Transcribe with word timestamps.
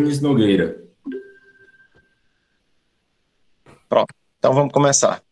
Denis 0.00 0.18
Nogueira. 0.22 0.82
Pronto, 3.86 4.14
então 4.38 4.54
vamos 4.54 4.72
começar. 4.72 5.22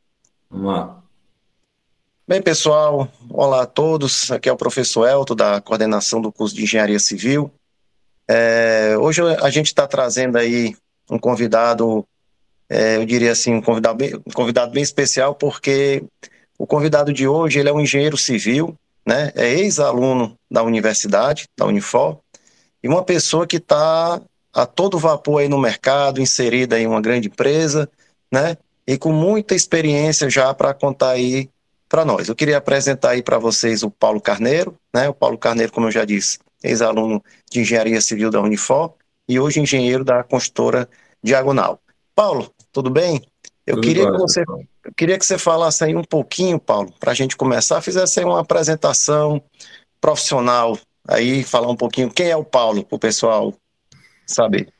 Vamos 0.51 0.67
lá. 0.67 1.03
Bem, 2.27 2.43
pessoal, 2.43 3.11
olá 3.31 3.63
a 3.63 3.67
todos. 3.67 4.31
Aqui 4.31 4.47
é 4.47 4.53
o 4.53 4.59
professor 4.59 5.09
Elton, 5.09 5.35
da 5.35 5.59
coordenação 5.63 6.21
do 6.21 6.31
curso 6.31 6.55
de 6.55 6.65
Engenharia 6.65 6.99
Civil. 6.99 7.51
É, 8.29 8.95
hoje 8.99 9.23
a 9.23 9.49
gente 9.49 9.69
está 9.69 9.87
trazendo 9.87 10.37
aí 10.37 10.77
um 11.11 11.19
convidado, 11.19 12.07
é, 12.69 12.97
eu 12.97 13.07
diria 13.07 13.33
assim, 13.33 13.55
um 13.55 13.63
convidado, 13.63 13.97
bem, 13.97 14.17
um 14.17 14.33
convidado 14.35 14.71
bem 14.71 14.83
especial, 14.83 15.35
porque 15.35 16.05
o 16.59 16.67
convidado 16.67 17.11
de 17.11 17.27
hoje 17.27 17.59
ele 17.59 17.71
é 17.71 17.73
um 17.73 17.81
engenheiro 17.81 18.19
civil, 18.19 18.77
né? 19.07 19.33
É 19.35 19.49
ex-aluno 19.49 20.37
da 20.51 20.63
universidade, 20.63 21.49
da 21.57 21.65
Unifor, 21.65 22.19
e 22.83 22.89
uma 22.89 23.03
pessoa 23.03 23.47
que 23.47 23.57
está 23.57 24.21
a 24.59 24.67
todo 24.67 24.99
vapor 24.99 25.41
aí 25.41 25.49
no 25.49 25.59
mercado, 25.59 26.21
inserida 26.21 26.81
em 26.81 26.87
uma 26.87 27.01
grande 27.01 27.29
empresa, 27.29 27.89
né? 28.33 28.57
E 28.85 28.99
com 28.99 29.13
muita 29.13 29.55
experiência 29.55 30.29
já 30.29 30.53
para 30.53 30.75
contar 30.75 31.11
aí 31.11 31.49
para 31.89 32.05
nós. 32.05 32.29
Eu 32.29 32.35
queria 32.35 32.59
apresentar 32.59 33.11
aí 33.11 33.23
para 33.23 33.39
vocês 33.39 33.85
o 33.85 33.91
Paulo 33.91 34.21
Carneiro, 34.21 34.75
né? 34.93 35.09
O 35.09 35.15
Paulo 35.15 35.39
Carneiro, 35.39 35.71
como 35.71 35.87
eu 35.87 35.93
já 35.93 36.05
disse, 36.05 36.39
ex-aluno 36.63 37.23
de 37.49 37.61
Engenharia 37.61 38.01
Civil 38.01 38.31
da 38.31 38.41
Unifor 38.41 38.95
e 39.29 39.39
hoje 39.39 39.61
engenheiro 39.61 40.03
da 40.05 40.25
construtora 40.25 40.89
Diagonal. 41.23 41.79
Paulo, 42.13 42.53
tudo 42.73 42.91
bem? 42.91 43.23
Eu 43.65 43.77
tudo 43.77 43.87
queria 43.87 44.11
que 44.11 44.19
você 44.19 44.41
eu 44.41 44.95
queria 44.97 45.19
que 45.19 45.25
você 45.25 45.39
falasse 45.39 45.85
aí 45.85 45.95
um 45.95 46.03
pouquinho, 46.03 46.59
Paulo, 46.59 46.93
para 46.99 47.13
a 47.13 47.15
gente 47.15 47.37
começar, 47.37 47.81
fizesse 47.81 48.19
aí 48.19 48.25
uma 48.25 48.41
apresentação 48.41 49.41
profissional, 50.01 50.77
aí 51.07 51.45
falar 51.45 51.69
um 51.69 51.77
pouquinho 51.77 52.11
quem 52.11 52.31
é 52.31 52.37
o 52.37 52.45
Paulo, 52.45 52.85
para 52.85 52.97
o 52.97 52.99
pessoal 52.99 53.55
saber. 54.33 54.73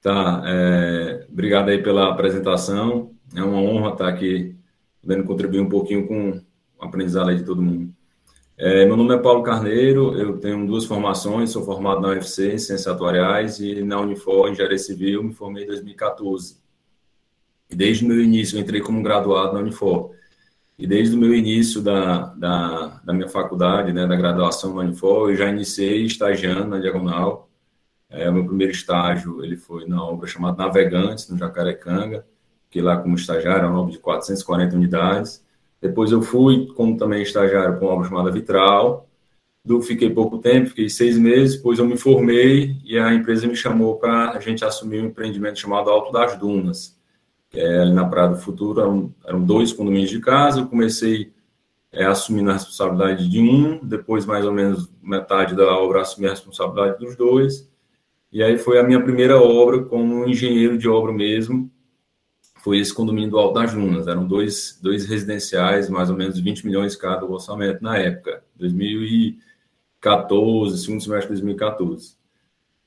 Tá, 0.00 0.42
é, 0.46 1.26
obrigado 1.30 1.68
aí 1.68 1.82
pela 1.82 2.10
apresentação, 2.10 3.12
é 3.34 3.42
uma 3.42 3.60
honra 3.60 3.92
estar 3.92 4.08
aqui, 4.08 4.56
podendo 5.00 5.24
contribuir 5.24 5.60
um 5.60 5.68
pouquinho 5.68 6.06
com 6.06 6.30
o 6.78 6.84
aprendizado 6.84 7.34
de 7.34 7.44
todo 7.44 7.60
mundo. 7.60 7.92
É, 8.56 8.84
meu 8.84 8.96
nome 8.96 9.14
é 9.14 9.18
Paulo 9.18 9.42
Carneiro, 9.42 10.18
eu 10.18 10.38
tenho 10.38 10.66
duas 10.66 10.84
formações, 10.84 11.50
sou 11.50 11.64
formado 11.64 12.00
na 12.00 12.08
UFC 12.08 12.54
em 12.54 12.58
Ciências 12.58 12.88
Atuariais 12.88 13.60
e 13.60 13.82
na 13.82 14.00
Unifor, 14.00 14.50
Engenharia 14.50 14.78
Civil, 14.78 15.22
me 15.22 15.32
formei 15.32 15.62
em 15.62 15.66
2014. 15.68 16.56
E 17.70 17.76
desde 17.76 18.04
o 18.04 18.08
meu 18.08 18.20
início, 18.20 18.58
entrei 18.58 18.80
como 18.80 19.02
graduado 19.02 19.54
na 19.54 19.60
Unifor. 19.60 20.12
E 20.78 20.86
desde 20.86 21.14
o 21.14 21.18
meu 21.18 21.34
início 21.34 21.80
da, 21.80 22.34
da, 22.34 23.00
da 23.04 23.12
minha 23.12 23.28
faculdade, 23.28 23.92
né, 23.92 24.06
da 24.06 24.16
graduação 24.16 24.74
na 24.74 24.82
Unifor, 24.82 25.30
eu 25.30 25.36
já 25.36 25.48
iniciei 25.48 26.04
estagiando 26.04 26.66
na 26.68 26.78
Diagonal. 26.78 27.47
É, 28.10 28.28
o 28.28 28.32
meu 28.32 28.46
primeiro 28.46 28.72
estágio 28.72 29.44
ele 29.44 29.56
foi 29.56 29.86
na 29.86 30.02
obra 30.02 30.26
chamada 30.26 30.64
Navegantes, 30.64 31.28
no 31.28 31.36
Jacarecanga, 31.36 32.24
que 32.70 32.80
lá 32.80 32.96
como 32.96 33.14
estagiário 33.14 33.60
era 33.60 33.68
uma 33.68 33.80
obra 33.80 33.92
de 33.92 33.98
440 33.98 34.76
unidades. 34.76 35.44
Depois 35.80 36.10
eu 36.10 36.22
fui 36.22 36.66
como 36.74 36.96
também 36.96 37.22
estagiário 37.22 37.78
com 37.78 37.86
uma 37.86 37.94
obra 37.94 38.08
chamada 38.08 38.30
Vitral. 38.30 39.06
Do, 39.64 39.82
fiquei 39.82 40.08
pouco 40.08 40.38
tempo, 40.38 40.70
fiquei 40.70 40.88
seis 40.88 41.18
meses, 41.18 41.56
depois 41.56 41.78
eu 41.78 41.84
me 41.84 41.96
formei 41.96 42.76
e 42.84 42.98
a 42.98 43.12
empresa 43.12 43.46
me 43.46 43.56
chamou 43.56 43.96
para 43.96 44.30
a 44.30 44.40
gente 44.40 44.64
assumir 44.64 45.02
um 45.02 45.06
empreendimento 45.06 45.58
chamado 45.58 45.90
Alto 45.90 46.10
das 46.10 46.38
Dunas, 46.38 46.98
que 47.50 47.60
é 47.60 47.80
ali 47.80 47.92
na 47.92 48.06
Praia 48.06 48.30
do 48.30 48.36
Futuro, 48.36 48.80
eram, 48.80 49.14
eram 49.26 49.44
dois 49.44 49.72
condomínios 49.72 50.10
de 50.10 50.20
casa, 50.20 50.60
eu 50.60 50.66
comecei 50.66 51.32
é, 51.92 52.04
assumindo 52.04 52.50
a 52.50 52.54
responsabilidade 52.54 53.28
de 53.28 53.40
um, 53.40 53.84
depois 53.84 54.24
mais 54.24 54.46
ou 54.46 54.52
menos 54.52 54.90
metade 55.02 55.54
da 55.54 55.66
obra 55.76 56.02
assumi 56.02 56.26
a 56.26 56.30
responsabilidade 56.30 56.98
dos 56.98 57.16
dois, 57.16 57.68
e 58.30 58.42
aí 58.42 58.58
foi 58.58 58.78
a 58.78 58.82
minha 58.82 59.02
primeira 59.02 59.40
obra 59.40 59.82
como 59.84 60.28
engenheiro 60.28 60.76
de 60.76 60.86
obra 60.88 61.10
mesmo, 61.12 61.70
foi 62.62 62.78
esse 62.78 62.92
condomínio 62.92 63.30
do 63.30 63.38
Alto 63.38 63.54
das 63.54 63.72
Dunas, 63.72 64.06
eram 64.06 64.26
dois, 64.26 64.78
dois 64.82 65.06
residenciais, 65.06 65.88
mais 65.88 66.10
ou 66.10 66.16
menos 66.16 66.38
20 66.38 66.66
milhões 66.66 66.94
cada 66.96 67.24
o 67.24 67.32
orçamento 67.32 67.82
na 67.82 67.96
época, 67.96 68.44
2014, 68.56 70.78
segundo 70.78 71.02
semestre 71.02 71.34
de 71.34 71.40
2014. 71.42 72.18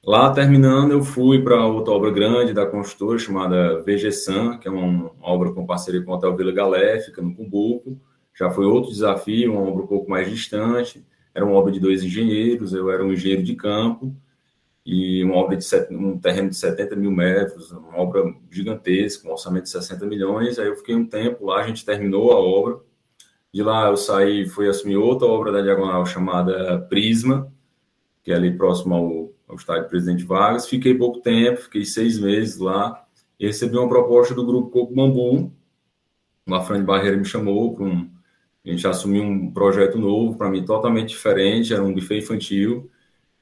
Lá 0.03 0.33
terminando, 0.33 0.91
eu 0.91 1.03
fui 1.03 1.43
para 1.43 1.63
outra 1.65 1.93
obra 1.93 2.09
grande 2.09 2.53
da 2.53 2.65
construtora 2.65 3.19
chamada 3.19 3.81
VGSAN, 3.83 4.57
que 4.57 4.67
é 4.67 4.71
uma, 4.71 5.11
obra 5.21 5.51
com 5.51 5.65
parceria 5.65 6.01
com 6.01 6.11
o 6.11 6.15
Hotel 6.15 6.35
Vila 6.35 6.51
Galé, 6.51 6.99
fica 6.99 7.21
no 7.21 7.35
Cumbuco. 7.35 7.99
Já 8.33 8.49
foi 8.49 8.65
outro 8.65 8.91
desafio, 8.91 9.53
uma 9.53 9.61
obra 9.61 9.83
um 9.83 9.87
pouco 9.87 10.09
mais 10.09 10.27
distante. 10.27 11.05
Era 11.35 11.45
uma 11.45 11.53
obra 11.53 11.71
de 11.71 11.79
dois 11.79 12.03
engenheiros, 12.03 12.73
eu 12.73 12.89
era 12.89 13.05
um 13.05 13.13
engenheiro 13.13 13.43
de 13.43 13.55
campo, 13.55 14.15
e 14.85 15.23
uma 15.23 15.35
obra 15.35 15.55
de 15.55 15.63
set, 15.63 15.93
um 15.93 16.17
terreno 16.17 16.49
de 16.49 16.55
70 16.55 16.95
mil 16.95 17.11
metros, 17.11 17.71
uma 17.71 17.97
obra 17.97 18.23
gigantesca, 18.49 19.27
um 19.27 19.31
orçamento 19.31 19.63
de 19.63 19.69
60 19.69 20.05
milhões. 20.05 20.57
Aí 20.57 20.67
eu 20.67 20.75
fiquei 20.75 20.95
um 20.95 21.05
tempo 21.05 21.45
lá, 21.45 21.59
a 21.61 21.67
gente 21.67 21.85
terminou 21.85 22.31
a 22.31 22.39
obra. 22.39 22.79
De 23.53 23.61
lá 23.61 23.89
eu 23.89 23.97
saí, 23.97 24.47
fui 24.47 24.67
assumir 24.67 24.97
outra 24.97 25.27
obra 25.27 25.51
da 25.51 25.61
Diagonal 25.61 26.05
chamada 26.05 26.79
Prisma, 26.89 27.51
que 28.23 28.31
é 28.31 28.35
ali 28.35 28.55
próximo 28.57 28.95
ao 28.95 29.31
ao 29.51 29.57
estádio 29.57 29.89
Presidente 29.89 30.23
Vargas. 30.23 30.67
Fiquei 30.67 30.93
pouco 30.93 31.19
tempo, 31.19 31.61
fiquei 31.61 31.83
seis 31.83 32.17
meses 32.17 32.57
lá 32.57 33.05
e 33.39 33.45
recebi 33.45 33.77
uma 33.77 33.89
proposta 33.89 34.33
do 34.33 34.45
grupo 34.45 34.69
Coco 34.69 34.95
Bambu. 34.95 35.51
Uma 36.45 36.63
Fran 36.63 36.79
de 36.79 36.85
Barreira 36.85 37.17
me 37.17 37.25
chamou 37.25 37.75
para 37.75 37.83
um. 37.85 38.09
A 38.65 38.69
gente 38.69 38.87
assumiu 38.87 39.23
um 39.23 39.51
projeto 39.51 39.97
novo, 39.97 40.37
para 40.37 40.49
mim 40.49 40.63
totalmente 40.63 41.09
diferente, 41.09 41.73
era 41.73 41.83
um 41.83 41.93
buffet 41.93 42.19
infantil, 42.19 42.89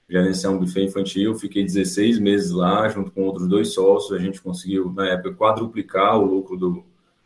gerenciar 0.10 0.52
um 0.52 0.58
buffet 0.58 0.84
infantil. 0.84 1.36
Fiquei 1.36 1.64
16 1.64 2.20
meses 2.20 2.52
lá, 2.52 2.90
junto 2.90 3.12
com 3.12 3.24
outros 3.24 3.48
dois 3.48 3.74
sócios. 3.74 4.20
A 4.20 4.22
gente 4.22 4.42
conseguiu, 4.42 4.92
na 4.92 5.08
época, 5.08 5.34
quadruplicar 5.34 6.18
o 6.18 6.26
lucro 6.26 6.58
do, 6.58 6.84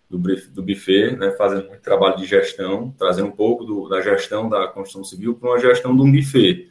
do, 0.09 0.17
do 0.19 0.61
buffet, 0.61 1.15
né, 1.15 1.31
fazendo 1.31 1.67
muito 1.69 1.81
trabalho 1.81 2.17
de 2.17 2.25
gestão, 2.25 2.93
trazendo 2.97 3.29
um 3.29 3.31
pouco 3.31 3.63
do, 3.63 3.87
da 3.87 4.01
gestão 4.01 4.49
da 4.49 4.67
construção 4.67 5.03
civil 5.03 5.35
para 5.35 5.49
uma 5.49 5.59
gestão 5.59 5.95
de 5.95 6.01
um 6.01 6.11
buffet. 6.11 6.69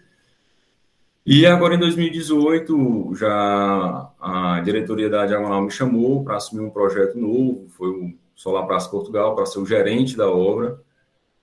E 1.25 1.47
agora 1.47 1.77
em 1.77 1.79
2018, 1.79 3.15
já 3.15 4.11
a 4.21 4.61
diretoria 4.65 5.09
da 5.09 5.25
Diagonal 5.25 5.63
me 5.63 5.71
chamou 5.71 6.25
para 6.25 6.37
assumir 6.37 6.63
um 6.63 6.71
projeto 6.71 7.17
novo, 7.17 7.67
foi 7.69 7.89
o 7.89 8.13
Solar 8.35 8.67
Praça 8.67 8.91
Portugal, 8.91 9.35
para 9.35 9.47
ser 9.47 9.61
o 9.61 9.67
gerente 9.67 10.17
da 10.17 10.29
obra. 10.29 10.81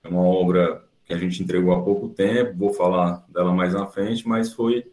É 0.04 0.08
uma 0.08 0.22
obra 0.22 0.84
que 1.10 1.14
a 1.14 1.18
gente 1.18 1.42
entregou 1.42 1.74
há 1.74 1.82
pouco 1.82 2.08
tempo, 2.08 2.56
vou 2.56 2.72
falar 2.72 3.26
dela 3.28 3.52
mais 3.52 3.74
na 3.74 3.84
frente, 3.86 4.26
mas 4.26 4.52
foi. 4.52 4.86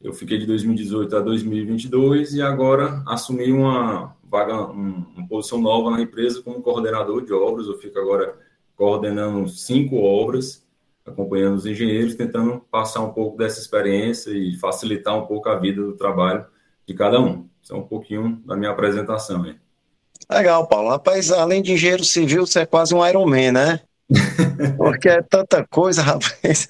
Eu 0.00 0.14
fiquei 0.14 0.38
de 0.38 0.46
2018 0.46 1.16
a 1.16 1.20
2022 1.20 2.34
e 2.34 2.40
agora 2.40 3.02
assumi 3.06 3.52
uma 3.52 4.16
vaga, 4.22 4.54
uma 4.56 5.28
posição 5.28 5.60
nova 5.60 5.90
na 5.90 6.00
empresa 6.00 6.40
como 6.40 6.62
coordenador 6.62 7.24
de 7.24 7.32
obras. 7.32 7.66
Eu 7.66 7.76
fico 7.78 7.98
agora 7.98 8.38
coordenando 8.76 9.48
cinco 9.48 9.96
obras 9.96 10.64
acompanhando 11.04 11.56
os 11.56 11.66
engenheiros, 11.66 12.14
tentando 12.14 12.60
passar 12.70 13.00
um 13.00 13.12
pouco 13.12 13.36
dessa 13.36 13.58
experiência 13.60 14.30
e 14.30 14.56
facilitar 14.56 15.16
um 15.16 15.26
pouco 15.26 15.48
a 15.48 15.58
vida 15.58 15.82
do 15.82 15.96
trabalho 15.96 16.46
de 16.86 16.94
cada 16.94 17.20
um. 17.20 17.48
Isso 17.62 17.74
é 17.74 17.76
um 17.76 17.82
pouquinho 17.82 18.40
da 18.46 18.56
minha 18.56 18.70
apresentação 18.70 19.42
aí. 19.42 19.56
Legal, 20.30 20.66
Paulo. 20.68 20.90
Rapaz, 20.90 21.32
além 21.32 21.60
de 21.60 21.72
engenheiro 21.72 22.04
civil, 22.04 22.46
você 22.46 22.60
é 22.60 22.66
quase 22.66 22.94
um 22.94 23.04
Iron 23.04 23.26
Man, 23.26 23.52
né? 23.52 23.80
Porque 24.76 25.08
é 25.08 25.22
tanta 25.22 25.64
coisa, 25.66 26.02
rapaz. 26.02 26.68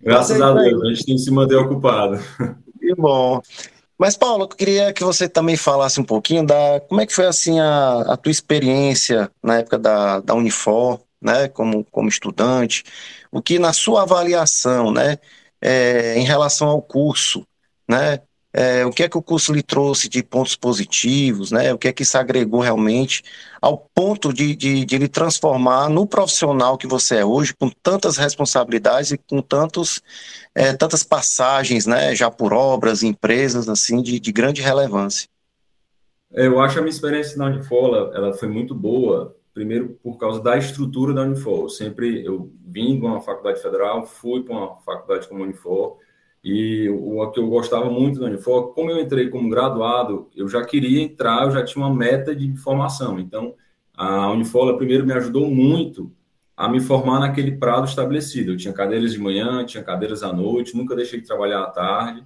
Graças 0.00 0.40
a 0.40 0.52
Deus, 0.54 0.82
a 0.82 0.86
gente 0.88 1.04
tem 1.04 1.16
que 1.16 1.22
se 1.22 1.30
manter 1.30 1.56
ocupado. 1.56 2.18
Que 2.78 2.94
bom. 2.94 3.40
Mas, 3.98 4.16
Paulo, 4.16 4.44
eu 4.44 4.48
queria 4.48 4.92
que 4.92 5.04
você 5.04 5.28
também 5.28 5.56
falasse 5.56 6.00
um 6.00 6.04
pouquinho 6.04 6.44
da 6.44 6.80
como 6.88 7.00
é 7.00 7.06
que 7.06 7.14
foi 7.14 7.26
assim 7.26 7.60
a, 7.60 8.00
a 8.12 8.16
tua 8.16 8.32
experiência 8.32 9.30
na 9.42 9.58
época 9.58 9.78
da, 9.78 10.18
da 10.18 10.34
Unifor, 10.34 11.00
né, 11.20 11.46
como, 11.48 11.84
como 11.84 12.08
estudante, 12.08 12.82
o 13.30 13.40
que 13.40 13.60
na 13.60 13.72
sua 13.72 14.02
avaliação, 14.02 14.90
né, 14.90 15.18
é, 15.60 16.18
em 16.18 16.24
relação 16.24 16.68
ao 16.68 16.82
curso, 16.82 17.46
né, 17.88 18.20
é, 18.52 18.84
o 18.84 18.90
que 18.90 19.02
é 19.02 19.08
que 19.08 19.16
o 19.16 19.22
curso 19.22 19.52
lhe 19.52 19.62
trouxe 19.62 20.08
de 20.08 20.22
pontos 20.22 20.54
positivos, 20.54 21.50
né, 21.50 21.72
o 21.72 21.78
que 21.78 21.88
é 21.88 21.92
que 21.92 22.02
isso 22.02 22.18
agregou 22.18 22.60
realmente 22.60 23.22
ao 23.60 23.78
ponto 23.94 24.32
de, 24.32 24.54
de, 24.54 24.84
de 24.84 24.98
lhe 24.98 25.08
transformar 25.08 25.88
no 25.88 26.06
profissional 26.06 26.76
que 26.76 26.86
você 26.86 27.16
é 27.16 27.24
hoje, 27.24 27.54
com 27.54 27.70
tantas 27.70 28.16
responsabilidades 28.16 29.12
e 29.12 29.18
com 29.18 29.40
tantos, 29.40 30.02
é, 30.54 30.72
tantas 30.74 31.02
passagens, 31.02 31.86
né, 31.86 32.14
já 32.14 32.30
por 32.30 32.52
obras, 32.52 33.02
empresas, 33.02 33.68
assim, 33.68 34.02
de, 34.02 34.20
de 34.20 34.32
grande 34.32 34.60
relevância. 34.60 35.28
Eu 36.30 36.60
acho 36.60 36.78
a 36.78 36.82
minha 36.82 36.90
experiência 36.90 37.36
na 37.36 37.46
Unifola, 37.46 38.10
ela 38.14 38.32
foi 38.32 38.48
muito 38.48 38.74
boa, 38.74 39.36
primeiro 39.52 39.98
por 40.02 40.16
causa 40.16 40.40
da 40.40 40.56
estrutura 40.56 41.12
da 41.12 41.22
Unifor. 41.22 41.64
Eu 41.64 41.68
sempre 41.68 42.24
eu 42.24 42.50
vim 42.64 42.98
de 42.98 43.04
uma 43.04 43.20
faculdade 43.20 43.60
federal, 43.60 44.06
fui 44.06 44.42
para 44.42 44.54
uma 44.54 44.76
faculdade 44.80 45.28
como 45.28 45.42
Unifor, 45.42 45.98
e 46.44 46.88
o 46.88 47.30
que 47.30 47.38
eu 47.38 47.48
gostava 47.48 47.88
muito 47.88 48.18
da 48.18 48.26
Unifor, 48.26 48.74
como 48.74 48.90
eu 48.90 49.00
entrei 49.00 49.28
como 49.28 49.48
graduado, 49.48 50.28
eu 50.34 50.48
já 50.48 50.64
queria 50.64 51.00
entrar, 51.00 51.44
eu 51.44 51.52
já 51.52 51.64
tinha 51.64 51.84
uma 51.84 51.94
meta 51.94 52.34
de 52.34 52.56
formação. 52.56 53.20
Então, 53.20 53.54
a 53.94 54.30
Unifor 54.32 54.76
primeiro 54.76 55.06
me 55.06 55.12
ajudou 55.12 55.48
muito 55.48 56.12
a 56.56 56.68
me 56.68 56.80
formar 56.80 57.20
naquele 57.20 57.52
prado 57.52 57.86
estabelecido. 57.86 58.52
Eu 58.52 58.56
tinha 58.56 58.74
cadeiras 58.74 59.12
de 59.12 59.20
manhã, 59.20 59.64
tinha 59.64 59.84
cadeiras 59.84 60.22
à 60.22 60.32
noite, 60.32 60.76
nunca 60.76 60.96
deixei 60.96 61.20
de 61.20 61.26
trabalhar 61.26 61.62
à 61.62 61.70
tarde. 61.70 62.24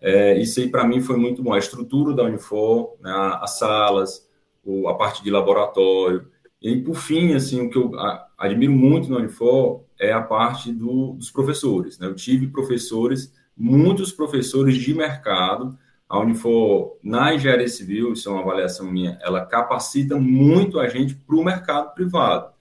É, 0.00 0.38
isso 0.38 0.60
aí, 0.60 0.68
para 0.68 0.86
mim, 0.86 1.00
foi 1.00 1.16
muito 1.16 1.42
bom. 1.42 1.52
A 1.52 1.58
estrutura 1.58 2.14
da 2.14 2.24
Unifor, 2.24 2.96
né, 3.00 3.12
as 3.40 3.58
salas, 3.58 4.28
o, 4.64 4.88
a 4.88 4.94
parte 4.94 5.22
de 5.22 5.30
laboratório. 5.30 6.26
E, 6.60 6.76
por 6.76 6.94
fim, 6.94 7.34
assim, 7.34 7.66
o 7.66 7.70
que 7.70 7.76
eu 7.76 7.92
admiro 8.38 8.72
muito 8.72 9.10
na 9.10 9.18
Unifor 9.18 9.83
é 9.98 10.12
a 10.12 10.22
parte 10.22 10.72
do, 10.72 11.12
dos 11.12 11.30
professores. 11.30 11.98
Né? 11.98 12.06
Eu 12.06 12.14
tive 12.14 12.48
professores, 12.48 13.32
muitos 13.56 14.12
professores 14.12 14.76
de 14.76 14.94
mercado. 14.94 15.78
A 16.08 16.18
Unifor, 16.18 16.98
na 17.02 17.34
engenharia 17.34 17.68
civil, 17.68 18.12
isso 18.12 18.28
é 18.28 18.32
uma 18.32 18.42
avaliação 18.42 18.90
minha, 18.90 19.18
ela 19.22 19.44
capacita 19.44 20.16
muito 20.16 20.78
a 20.78 20.86
gente 20.86 21.14
para 21.14 21.36
o 21.36 21.44
mercado 21.44 21.94
privado. 21.94 22.52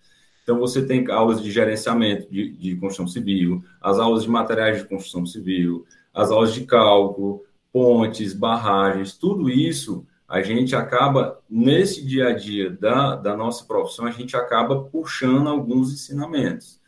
Então, 0.43 0.57
você 0.59 0.85
tem 0.85 1.09
aulas 1.09 1.41
de 1.41 1.51
gerenciamento 1.51 2.29
de, 2.31 2.51
de, 2.51 2.75
construção 2.75 3.07
civil, 3.07 3.63
as 3.81 3.97
aulas 3.99 4.23
de 4.23 4.29
materiais 4.29 4.81
de 4.81 4.87
construção 4.87 5.25
civil, 5.25 5.85
as 6.13 6.31
aulas 6.31 6.53
de 6.53 6.65
cálculo, 6.65 7.43
pontes, 7.71 8.33
barragens, 8.33 9.17
tudo 9.17 9.49
isso 9.49 10.05
a 10.27 10.41
gente 10.41 10.75
acaba, 10.75 11.39
nesse 11.49 12.03
dia 12.03 12.29
a 12.29 12.33
dia 12.33 12.71
da, 12.71 13.15
da 13.15 13.37
nossa 13.37 13.65
profissão, 13.65 14.05
a 14.05 14.11
gente 14.11 14.35
acaba 14.35 14.83
puxando 14.85 15.47
alguns 15.47 15.93
ensinamentos. 15.93 16.81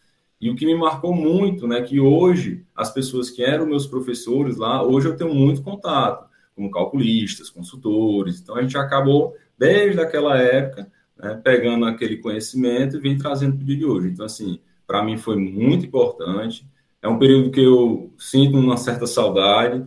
E 0.45 0.49
o 0.51 0.55
que 0.55 0.63
me 0.63 0.75
marcou 0.75 1.11
muito, 1.11 1.67
né, 1.67 1.81
que 1.81 1.99
hoje 1.99 2.63
as 2.75 2.93
pessoas 2.93 3.31
que 3.31 3.43
eram 3.43 3.65
meus 3.65 3.87
professores 3.87 4.57
lá, 4.57 4.83
hoje 4.83 5.07
eu 5.07 5.17
tenho 5.17 5.33
muito 5.33 5.63
contato, 5.63 6.29
como 6.55 6.69
calculistas, 6.69 7.49
consultores. 7.49 8.41
Então 8.41 8.55
a 8.55 8.61
gente 8.61 8.77
acabou 8.77 9.33
desde 9.57 9.99
aquela 9.99 10.37
época 10.37 10.87
né, 11.17 11.41
pegando 11.43 11.83
aquele 11.85 12.17
conhecimento 12.17 12.95
e 12.95 12.99
vem 12.99 13.17
trazendo 13.17 13.55
para 13.55 13.63
o 13.63 13.65
dia 13.65 13.75
de 13.75 13.85
hoje. 13.85 14.09
Então, 14.09 14.23
assim, 14.23 14.59
para 14.85 15.03
mim 15.03 15.17
foi 15.17 15.35
muito 15.35 15.87
importante. 15.87 16.63
É 17.01 17.07
um 17.07 17.17
período 17.17 17.49
que 17.49 17.61
eu 17.61 18.13
sinto 18.15 18.55
uma 18.55 18.77
certa 18.77 19.07
saudade. 19.07 19.83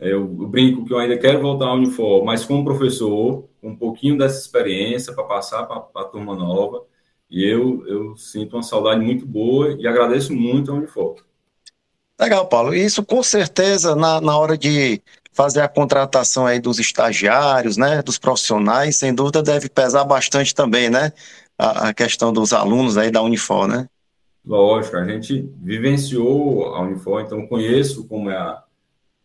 Eu, 0.00 0.20
eu 0.40 0.48
brinco 0.48 0.86
que 0.86 0.92
eu 0.94 0.98
ainda 0.98 1.18
quero 1.18 1.42
voltar 1.42 1.66
ao 1.66 1.76
Unifor, 1.76 2.24
mas 2.24 2.46
como 2.46 2.64
professor, 2.64 3.46
um 3.62 3.76
pouquinho 3.76 4.16
dessa 4.16 4.40
experiência 4.40 5.12
para 5.12 5.24
passar 5.24 5.64
para 5.64 5.86
a 5.96 6.04
turma 6.04 6.34
nova. 6.34 6.86
E 7.30 7.44
eu, 7.44 7.86
eu 7.86 8.16
sinto 8.16 8.56
uma 8.56 8.62
saudade 8.62 9.04
muito 9.04 9.26
boa 9.26 9.76
e 9.78 9.86
agradeço 9.86 10.32
muito 10.32 10.70
ao 10.70 10.78
Unifor. 10.78 11.16
Legal, 12.20 12.46
Paulo. 12.46 12.74
Isso 12.74 13.04
com 13.04 13.22
certeza 13.22 13.94
na, 13.94 14.20
na 14.20 14.36
hora 14.36 14.56
de 14.56 15.00
fazer 15.32 15.60
a 15.60 15.68
contratação 15.68 16.46
aí 16.46 16.58
dos 16.58 16.80
estagiários, 16.80 17.76
né, 17.76 18.02
dos 18.02 18.18
profissionais, 18.18 18.96
sem 18.96 19.14
dúvida 19.14 19.40
deve 19.40 19.68
pesar 19.68 20.02
bastante 20.02 20.52
também, 20.52 20.90
né, 20.90 21.12
a, 21.56 21.90
a 21.90 21.94
questão 21.94 22.32
dos 22.32 22.52
alunos 22.52 22.98
aí 22.98 23.08
da 23.08 23.22
Unifor, 23.22 23.68
né? 23.68 23.88
Lógico, 24.44 24.96
a 24.96 25.04
gente 25.04 25.48
vivenciou 25.62 26.74
a 26.74 26.80
Unifor, 26.80 27.20
então 27.20 27.46
conheço 27.46 28.08
como 28.08 28.30
é 28.30 28.36
a, 28.36 28.62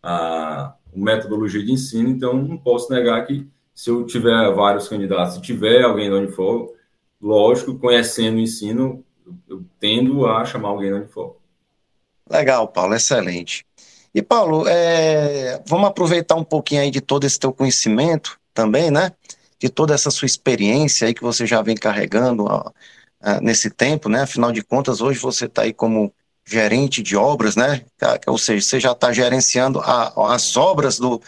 a, 0.03 0.13
a 0.13 0.75
metodologia 0.93 1.65
de 1.65 1.71
ensino, 1.71 2.09
então 2.09 2.33
não 2.33 2.57
posso 2.57 2.91
negar 2.93 3.25
que 3.25 3.47
se 3.73 3.89
eu 3.89 4.05
tiver 4.05 4.53
vários 4.53 4.87
candidatos, 4.87 5.33
se 5.35 5.41
tiver 5.41 5.81
alguém 5.81 6.11
da 6.11 6.17
Unifor, 6.17 6.73
lógico, 7.23 7.79
conhecendo 7.79 8.35
o 8.35 8.41
ensino, 8.41 9.03
eu, 9.47 9.63
tendo 9.79 10.27
a 10.27 10.43
chamar 10.43 10.69
alguém 10.69 10.91
da 10.91 10.97
Unifor. 10.97 11.37
Legal, 12.29 12.67
Paulo, 12.67 12.93
excelente. 12.93 13.65
E 14.13 14.21
Paulo, 14.21 14.67
é, 14.67 15.61
vamos 15.65 15.87
aproveitar 15.87 16.35
um 16.35 16.43
pouquinho 16.43 16.81
aí 16.81 16.91
de 16.91 16.99
todo 16.99 17.23
esse 17.23 17.39
teu 17.39 17.53
conhecimento 17.53 18.37
também, 18.53 18.91
né? 18.91 19.13
De 19.57 19.69
toda 19.69 19.93
essa 19.93 20.11
sua 20.11 20.25
experiência 20.25 21.07
aí 21.07 21.13
que 21.13 21.23
você 21.23 21.45
já 21.47 21.61
vem 21.61 21.75
carregando 21.75 22.43
ó, 22.43 22.71
nesse 23.41 23.69
tempo, 23.69 24.09
né? 24.09 24.23
Afinal 24.23 24.51
de 24.51 24.61
contas, 24.61 24.99
hoje 24.99 25.19
você 25.19 25.45
está 25.45 25.63
aí 25.63 25.73
como 25.73 26.13
gerente 26.45 27.01
de 27.01 27.15
obras, 27.15 27.55
né? 27.55 27.85
Ou 28.27 28.37
seja, 28.37 28.61
você 28.65 28.79
já 28.79 28.91
está 28.91 29.13
gerenciando 29.13 29.79
a, 29.79 30.35
as 30.35 30.55
obras 30.57 30.99
do, 30.99 31.21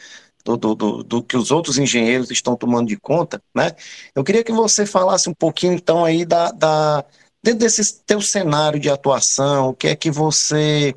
do, 0.45 0.55
do, 0.55 0.75
do, 0.75 1.03
do, 1.03 1.23
que 1.23 1.35
os 1.35 1.49
outros 1.49 1.79
engenheiros 1.79 2.29
estão 2.29 2.55
tomando 2.55 2.87
de 2.87 2.97
conta, 2.97 3.41
né? 3.53 3.71
Eu 4.13 4.23
queria 4.23 4.43
que 4.43 4.51
você 4.51 4.85
falasse 4.85 5.27
um 5.27 5.33
pouquinho, 5.33 5.73
então, 5.73 6.05
aí 6.05 6.23
da, 6.23 6.51
da 6.51 7.03
dentro 7.43 7.59
desse 7.59 8.03
teu 8.03 8.21
cenário 8.21 8.79
de 8.79 8.89
atuação, 8.89 9.69
o 9.69 9.73
que 9.73 9.87
é 9.87 9.95
que 9.95 10.11
você 10.11 10.95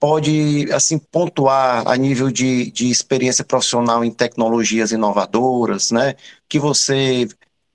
pode 0.00 0.72
assim 0.72 0.98
pontuar 0.98 1.88
a 1.88 1.96
nível 1.96 2.30
de, 2.30 2.70
de 2.70 2.88
experiência 2.88 3.44
profissional 3.44 4.04
em 4.04 4.12
tecnologias 4.12 4.92
inovadoras, 4.92 5.90
né? 5.90 6.14
Que 6.48 6.58
você 6.60 7.28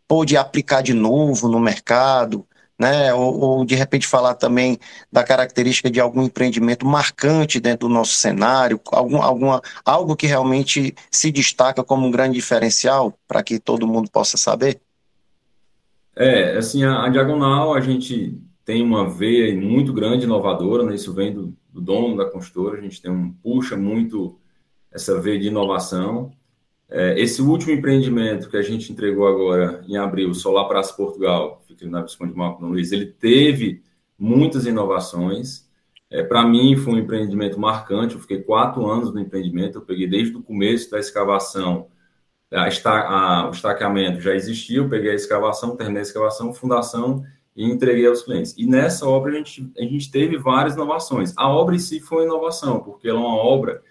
pôde 0.07 0.37
aplicar 0.37 0.81
de 0.81 0.93
novo 0.93 1.49
no 1.49 1.59
mercado, 1.59 2.47
né? 2.77 3.13
Ou, 3.13 3.39
ou, 3.39 3.65
de 3.65 3.75
repente 3.75 4.07
falar 4.07 4.35
também 4.35 4.77
da 5.11 5.23
característica 5.23 5.89
de 5.89 5.99
algum 5.99 6.23
empreendimento 6.23 6.85
marcante 6.85 7.59
dentro 7.59 7.87
do 7.87 7.93
nosso 7.93 8.13
cenário, 8.13 8.79
algum, 8.91 9.21
alguma, 9.21 9.61
algo 9.85 10.15
que 10.15 10.27
realmente 10.27 10.95
se 11.11 11.31
destaca 11.31 11.83
como 11.83 12.07
um 12.07 12.11
grande 12.11 12.35
diferencial 12.35 13.17
para 13.27 13.43
que 13.43 13.59
todo 13.59 13.87
mundo 13.87 14.09
possa 14.09 14.37
saber? 14.37 14.79
É, 16.15 16.57
assim, 16.57 16.83
a, 16.83 17.03
a 17.03 17.09
Diagonal, 17.09 17.73
a 17.73 17.81
gente 17.81 18.39
tem 18.65 18.81
uma 18.81 19.09
veia 19.09 19.55
muito 19.59 19.91
grande 19.91 20.25
inovadora, 20.25 20.83
né? 20.83 20.95
Isso 20.95 21.13
vem 21.13 21.33
do, 21.33 21.53
do 21.71 21.81
dono 21.81 22.15
da 22.15 22.25
construtora, 22.25 22.77
a 22.77 22.81
gente 22.81 23.01
tem 23.01 23.11
um 23.11 23.31
puxa 23.31 23.75
muito 23.75 24.37
essa 24.91 25.19
veia 25.19 25.39
de 25.39 25.47
inovação. 25.47 26.31
É, 26.95 27.19
esse 27.19 27.41
último 27.41 27.71
empreendimento 27.71 28.47
que 28.47 28.55
a 28.55 28.61
gente 28.61 28.91
entregou 28.91 29.27
agora 29.27 29.83
em 29.87 29.97
abril, 29.97 30.31
Solar 30.35 30.67
Praça 30.67 30.93
Portugal, 30.93 31.63
fica 31.67 31.87
na 31.87 32.03
Visconde 32.03 32.35
Marco 32.35 32.63
Luiz, 32.63 32.91
ele 32.91 33.07
teve 33.07 33.81
muitas 34.17 34.67
inovações. 34.67 35.67
É, 36.07 36.21
Para 36.21 36.45
mim, 36.45 36.77
foi 36.77 36.93
um 36.93 36.99
empreendimento 36.99 37.59
marcante. 37.59 38.13
Eu 38.13 38.21
fiquei 38.21 38.43
quatro 38.43 38.85
anos 38.85 39.11
no 39.11 39.19
empreendimento. 39.19 39.79
Eu 39.79 39.81
peguei 39.81 40.05
desde 40.07 40.37
o 40.37 40.43
começo 40.43 40.91
da 40.91 40.99
escavação, 40.99 41.87
a, 42.51 42.67
a, 42.67 43.47
o 43.47 43.51
estaqueamento 43.51 44.21
já 44.21 44.35
existia. 44.35 44.77
Eu 44.77 44.87
peguei 44.87 45.09
a 45.09 45.15
escavação, 45.15 45.75
terminei 45.75 46.01
a 46.01 46.03
escavação, 46.03 46.53
fundação 46.53 47.23
e 47.55 47.65
entreguei 47.65 48.05
aos 48.05 48.21
clientes. 48.21 48.53
E 48.55 48.67
nessa 48.67 49.07
obra 49.07 49.31
a 49.31 49.35
gente, 49.35 49.71
a 49.75 49.81
gente 49.81 50.11
teve 50.11 50.37
várias 50.37 50.75
inovações. 50.75 51.33
A 51.35 51.49
obra 51.49 51.75
em 51.75 51.79
si 51.79 51.99
foi 51.99 52.19
uma 52.19 52.35
inovação, 52.35 52.81
porque 52.81 53.09
ela 53.09 53.17
é 53.17 53.21
uma 53.21 53.35
obra 53.35 53.81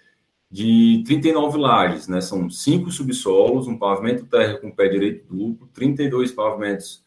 de 0.53 1.03
39 1.07 1.57
lajes, 1.57 2.07
né? 2.07 2.21
São 2.21 2.47
cinco 2.47 2.91
subsolos, 2.91 3.67
um 3.67 3.75
pavimento 3.75 4.27
terra 4.27 4.59
com 4.59 4.69
pé 4.69 4.87
direito 4.87 5.25
duplo, 5.27 5.67
32 5.73 6.31
pavimentos 6.31 7.03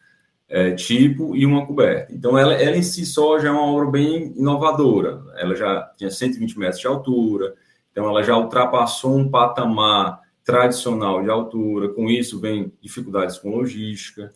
é, 0.49 0.71
tipo 0.71 1.33
e 1.33 1.45
uma 1.45 1.65
coberta. 1.65 2.13
Então, 2.13 2.37
ela, 2.37 2.55
ela 2.55 2.75
em 2.75 2.83
si 2.83 3.05
só 3.05 3.39
já 3.39 3.47
é 3.47 3.51
uma 3.51 3.63
obra 3.63 3.89
bem 3.89 4.33
inovadora. 4.35 5.23
Ela 5.37 5.55
já 5.55 5.89
tinha 5.95 6.11
120 6.11 6.59
metros 6.59 6.81
de 6.81 6.87
altura, 6.87 7.55
então 7.89 8.05
ela 8.09 8.21
já 8.21 8.37
ultrapassou 8.37 9.17
um 9.17 9.31
patamar 9.31 10.19
tradicional 10.43 11.23
de 11.23 11.29
altura. 11.29 11.87
Com 11.93 12.09
isso, 12.09 12.41
vem 12.41 12.73
dificuldades 12.81 13.37
com 13.37 13.55
logística. 13.55 14.29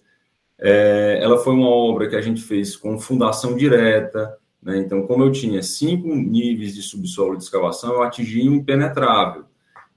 É, 0.58 1.20
ela 1.22 1.38
foi 1.38 1.53
uma 1.53 1.68
obra 1.68 2.08
que 2.08 2.15
a 2.15 2.22
gente 2.22 2.41
fez 2.41 2.77
com 2.77 2.98
fundação 2.98 3.58
direta, 3.58 4.38
né? 4.62 4.77
então, 4.77 5.06
como 5.08 5.24
eu 5.24 5.32
tinha 5.32 5.63
cinco 5.63 6.08
níveis 6.08 6.75
de 6.75 6.82
subsolo 6.82 7.38
de 7.38 7.44
escavação, 7.44 7.94
eu 7.94 8.03
atingi 8.03 8.48
um 8.48 8.56
impenetrável. 8.56 9.46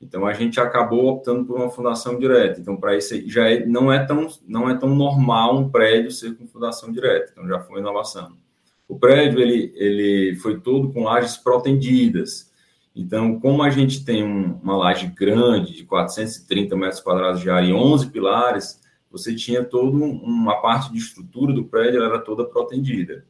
Então, 0.00 0.26
a 0.26 0.33
gente 0.33 0.61
acabou 0.61 1.06
optando 1.06 1.44
por 1.44 1.56
uma 1.56 1.71
fundação 1.71 2.18
direta. 2.18 2.61
Então, 2.61 2.76
para 2.76 2.97
isso, 2.97 3.14
já 3.28 3.49
é, 3.49 3.64
não, 3.64 3.92
é 3.92 4.04
tão, 4.04 4.28
não 4.47 4.68
é 4.68 4.76
tão 4.76 4.94
normal 4.94 5.56
um 5.56 5.71
prédio 5.71 6.11
ser 6.11 6.37
com 6.37 6.47
fundação 6.47 6.92
direta. 6.92 7.30
Então, 7.33 7.49
já 7.49 7.61
foi 7.61 7.80
inovação. 7.80 8.37
O 8.87 8.99
prédio 8.99 9.40
ele, 9.40 9.73
ele 9.75 10.37
foi 10.37 10.61
todo 10.61 10.92
com 10.92 11.04
lajes 11.04 11.37
protendidas. 11.38 12.52
Então, 12.94 13.40
como 13.40 13.62
a 13.62 13.71
gente 13.71 14.04
tem 14.04 14.23
um, 14.23 14.59
uma 14.62 14.76
laje 14.76 15.06
grande, 15.06 15.75
de 15.75 15.85
430 15.85 16.76
metros 16.76 17.00
quadrados 17.00 17.40
de 17.40 17.49
área 17.49 17.66
e 17.66 17.73
11 17.73 18.11
pilares, 18.11 18.80
você 19.11 19.35
tinha 19.35 19.64
toda 19.64 19.97
uma 19.97 20.61
parte 20.61 20.92
de 20.92 20.99
estrutura 20.99 21.52
do 21.52 21.64
prédio, 21.64 21.97
ela 21.97 22.14
era 22.14 22.18
toda 22.18 22.44
protendida. 22.44 23.25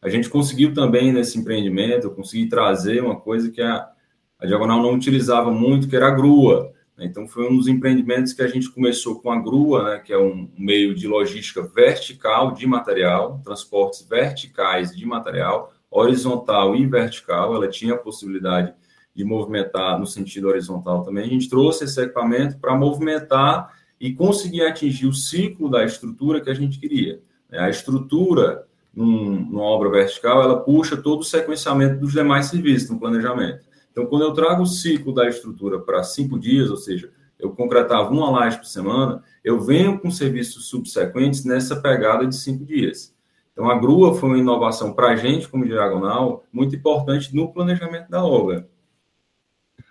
A 0.00 0.08
gente 0.08 0.28
conseguiu 0.28 0.72
também 0.72 1.12
nesse 1.12 1.38
empreendimento, 1.38 2.06
eu 2.06 2.14
consegui 2.14 2.48
trazer 2.48 3.02
uma 3.02 3.18
coisa 3.18 3.50
que 3.50 3.60
a, 3.60 3.88
a 4.38 4.46
Diagonal 4.46 4.80
não 4.80 4.94
utilizava 4.94 5.50
muito, 5.50 5.88
que 5.88 5.96
era 5.96 6.06
a 6.06 6.14
grua. 6.14 6.72
Né? 6.96 7.06
Então, 7.06 7.26
foi 7.26 7.50
um 7.50 7.56
dos 7.56 7.66
empreendimentos 7.66 8.32
que 8.32 8.42
a 8.42 8.48
gente 8.48 8.70
começou 8.70 9.20
com 9.20 9.30
a 9.30 9.40
grua, 9.40 9.84
né, 9.84 9.98
que 9.98 10.12
é 10.12 10.18
um 10.18 10.48
meio 10.56 10.94
de 10.94 11.08
logística 11.08 11.62
vertical 11.62 12.52
de 12.52 12.66
material, 12.66 13.40
transportes 13.44 14.06
verticais 14.08 14.94
de 14.94 15.04
material, 15.04 15.72
horizontal 15.90 16.76
e 16.76 16.86
vertical. 16.86 17.54
Ela 17.54 17.68
tinha 17.68 17.94
a 17.94 17.98
possibilidade 17.98 18.72
de 19.14 19.24
movimentar 19.24 19.98
no 19.98 20.06
sentido 20.06 20.46
horizontal 20.46 21.02
também. 21.02 21.24
A 21.24 21.28
gente 21.28 21.48
trouxe 21.48 21.84
esse 21.84 22.00
equipamento 22.00 22.56
para 22.58 22.76
movimentar 22.76 23.76
e 24.00 24.14
conseguir 24.14 24.62
atingir 24.62 25.06
o 25.06 25.12
ciclo 25.12 25.68
da 25.68 25.84
estrutura 25.84 26.40
que 26.40 26.48
a 26.48 26.54
gente 26.54 26.78
queria. 26.78 27.20
A 27.50 27.68
estrutura, 27.68 28.67
num, 28.94 29.40
numa 29.50 29.62
obra 29.62 29.90
vertical, 29.90 30.42
ela 30.42 30.60
puxa 30.60 30.96
todo 30.96 31.20
o 31.20 31.24
sequenciamento 31.24 32.00
dos 32.00 32.12
demais 32.12 32.46
serviços 32.46 32.90
no 32.90 32.98
planejamento. 32.98 33.64
Então, 33.90 34.06
quando 34.06 34.22
eu 34.22 34.32
trago 34.32 34.62
o 34.62 34.66
ciclo 34.66 35.12
da 35.12 35.28
estrutura 35.28 35.78
para 35.78 36.02
cinco 36.02 36.38
dias, 36.38 36.70
ou 36.70 36.76
seja, 36.76 37.10
eu 37.38 37.50
concretava 37.50 38.10
uma 38.10 38.30
laje 38.30 38.58
por 38.58 38.66
semana, 38.66 39.22
eu 39.44 39.60
venho 39.60 39.98
com 39.98 40.10
serviços 40.10 40.66
subsequentes 40.66 41.44
nessa 41.44 41.76
pegada 41.76 42.26
de 42.26 42.34
cinco 42.34 42.64
dias. 42.64 43.14
Então, 43.52 43.70
a 43.70 43.78
grua 43.78 44.14
foi 44.14 44.28
uma 44.28 44.38
inovação 44.38 44.92
para 44.92 45.08
a 45.08 45.16
gente, 45.16 45.48
como 45.48 45.66
diagonal, 45.66 46.44
muito 46.52 46.76
importante 46.76 47.34
no 47.34 47.52
planejamento 47.52 48.08
da 48.08 48.24
obra. 48.24 48.68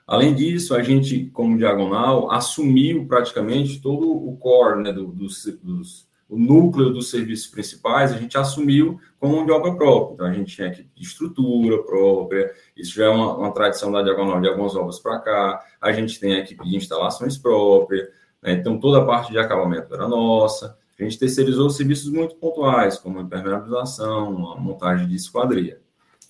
Além 0.06 0.34
disso, 0.34 0.74
a 0.74 0.82
gente, 0.82 1.25
como 1.32 1.58
diagonal, 1.58 2.32
assumiu 2.32 3.06
praticamente 3.06 3.82
todo 3.82 4.10
o 4.10 4.38
core, 4.38 4.84
né, 4.84 4.94
do, 4.94 5.08
dos, 5.08 5.46
dos, 5.62 6.07
o 6.30 6.38
núcleo 6.38 6.90
dos 6.90 7.10
serviços 7.10 7.48
principais, 7.48 8.12
a 8.12 8.18
gente 8.18 8.38
assumiu 8.38 9.00
como 9.20 9.38
mão 9.38 9.46
de 9.46 9.52
obra 9.52 9.76
própria. 9.76 10.14
Então, 10.14 10.26
a 10.26 10.34
gente 10.34 10.56
tinha 10.56 10.68
equipe 10.68 10.90
de 10.94 11.04
estrutura 11.04 11.82
própria, 11.84 12.54
isso 12.76 12.96
já 12.96 13.06
é 13.06 13.10
uma, 13.10 13.38
uma 13.38 13.54
tradição 13.54 13.92
da 13.92 14.02
diagonal 14.02 14.42
de 14.42 14.48
algumas 14.48 14.76
obras 14.76 15.00
para 15.00 15.20
cá. 15.20 15.64
A 15.82 15.92
gente 15.92 16.20
tem 16.20 16.36
a 16.36 16.40
equipe 16.40 16.64
de 16.64 16.76
instalações 16.76 17.38
própria, 17.38 18.10
né, 18.42 18.54
então 18.54 18.80
toda 18.80 19.00
a 19.00 19.06
parte 19.06 19.32
de 19.32 19.40
acabamento 19.40 19.94
era 19.94 20.08
nossa. 20.08 20.78
A 21.00 21.04
gente 21.04 21.20
terceirizou 21.20 21.70
serviços 21.70 22.12
muito 22.12 22.36
pontuais, 22.36 22.98
como 22.98 23.22
impermeabilização, 23.22 24.52
a 24.52 24.60
montagem 24.60 25.08
de 25.08 25.16
esquadria. 25.16 25.80